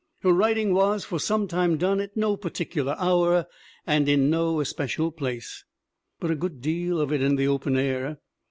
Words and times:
Her 0.21 0.33
writing 0.33 0.73
was 0.73 1.05
for 1.05 1.19
some 1.19 1.47
time 1.47 1.77
done 1.77 1.99
at 2.01 2.17
no 2.17 2.35
particu 2.35 2.83
lar 2.83 2.95
hour 2.97 3.45
and 3.85 4.09
in 4.09 4.31
no 4.31 4.59
especial 4.59 5.11
place, 5.11 5.63
but 6.19 6.31
a 6.31 6.35
good 6.35 6.59
deal 6.59 6.99
of 6.99 7.13
it 7.13 7.21
in 7.21 7.35
the 7.35 7.47
open 7.47 7.77
air. 7.77 8.17